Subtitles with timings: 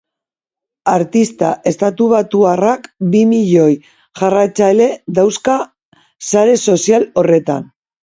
[0.93, 3.69] Artista estatubatuarrak bi milioi
[4.25, 5.63] jarraitzaile dauzka
[6.33, 7.75] sare sozial horretan.